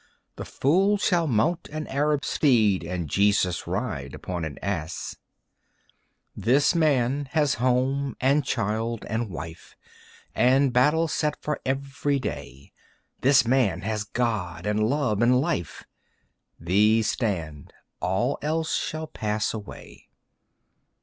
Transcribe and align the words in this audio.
The 0.35 0.45
fool 0.45 0.97
shall 0.97 1.27
mount 1.27 1.69
an 1.71 1.85
Arab 1.85 2.25
steed 2.25 2.83
And 2.83 3.07
Jesus 3.07 3.67
ride 3.67 4.15
upon 4.15 4.45
an 4.45 4.57
ass. 4.59 5.15
This 6.35 6.73
man 6.73 7.25
has 7.33 7.53
home 7.61 8.17
and 8.19 8.43
child 8.43 9.05
and 9.05 9.29
wife 9.29 9.75
And 10.33 10.73
battle 10.73 11.07
set 11.07 11.35
for 11.39 11.61
every 11.67 12.17
day. 12.17 12.73
This 13.19 13.45
man 13.45 13.81
has 13.81 14.03
God 14.03 14.65
and 14.65 14.83
love 14.83 15.21
and 15.21 15.39
life; 15.39 15.83
These 16.59 17.07
stand, 17.11 17.71
all 17.99 18.39
else 18.41 18.75
shall 18.75 19.05
pass 19.05 19.53
away. 19.53 20.09